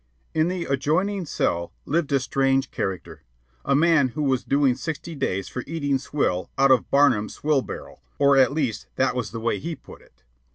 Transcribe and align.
In 0.33 0.47
the 0.47 0.65
adjoining 0.65 1.27
cell 1.27 1.71
lived 1.85 2.11
a 2.11 2.19
strange 2.19 2.71
character 2.71 3.21
a 3.63 3.75
man 3.75 4.07
who 4.07 4.23
was 4.23 4.43
doing 4.43 4.73
sixty 4.73 5.13
days 5.13 5.47
for 5.47 5.63
eating 5.67 5.99
swill 5.99 6.49
out 6.57 6.71
of 6.71 6.89
Barnum's 6.89 7.35
swill 7.35 7.61
barrel, 7.61 8.01
or 8.17 8.35
at 8.35 8.51
least 8.51 8.87
that 8.95 9.15
was 9.15 9.29
the 9.29 9.39
way 9.39 9.59
he 9.59 9.75
put 9.75 10.01
it. 10.01 10.23